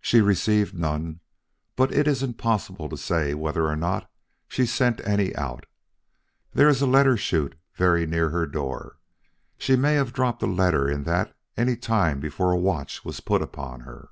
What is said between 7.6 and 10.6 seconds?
very near her door. She may have dropped a